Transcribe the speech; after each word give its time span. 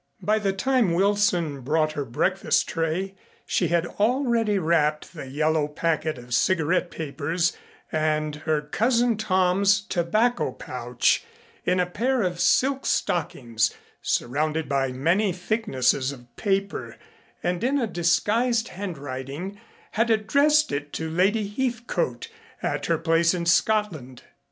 By 0.23 0.39
the 0.39 0.51
time 0.51 0.93
Wilson 0.95 1.59
brought 1.61 1.91
her 1.91 2.05
breakfast 2.05 2.67
tray 2.67 3.13
she 3.45 3.67
had 3.67 3.85
already 3.85 4.57
wrapped 4.57 5.13
the 5.13 5.27
yellow 5.27 5.67
packet 5.67 6.17
of 6.17 6.33
cigarette 6.33 6.89
papers 6.89 7.55
and 7.91 8.35
her 8.37 8.63
Cousin 8.63 9.15
Tom's 9.15 9.79
tobacco 9.79 10.53
pouch 10.53 11.23
in 11.65 11.79
a 11.79 11.85
pair 11.85 12.23
of 12.23 12.39
silk 12.39 12.87
stockings 12.87 13.75
surrounded 14.01 14.67
by 14.67 14.91
many 14.91 15.31
thicknesses 15.31 16.11
of 16.11 16.35
paper 16.35 16.97
and 17.43 17.63
in 17.63 17.77
a 17.77 17.85
disguised 17.85 18.69
handwriting 18.69 19.59
had 19.91 20.09
addressed 20.09 20.71
it 20.71 20.91
to 20.93 21.11
Lady 21.11 21.47
Heathcote 21.47 22.27
at 22.63 22.87
her 22.87 22.97
place 22.97 23.35
in 23.35 23.45
Scotland. 23.45 24.23